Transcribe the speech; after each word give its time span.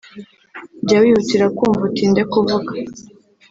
jya 0.85 0.97
wihutira 1.03 1.45
kumva 1.57 1.81
utinde 1.89 2.21
kuvuga 2.31 2.71